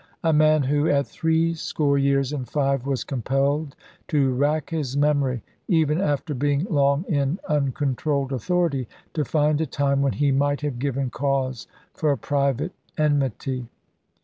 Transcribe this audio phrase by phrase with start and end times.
[0.23, 3.75] A man who, at threescore years and five, was compelled
[4.07, 10.01] to rack his memory (even after being long in uncontrolled authority) to find a time
[10.01, 13.69] when he might have given cause for private enmity!